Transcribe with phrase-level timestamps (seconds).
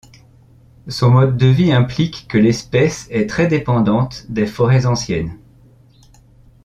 [0.87, 5.37] Son mode de vie implique que l'espèce est très dépendante des forêts anciennes.